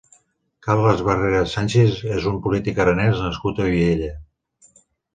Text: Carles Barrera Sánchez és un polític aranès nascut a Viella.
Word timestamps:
Carles 0.67 1.03
Barrera 1.09 1.41
Sánchez 1.51 2.01
és 2.17 2.27
un 2.33 2.41
polític 2.49 2.83
aranès 2.87 3.23
nascut 3.29 3.65
a 3.67 3.73
Viella. 3.73 4.13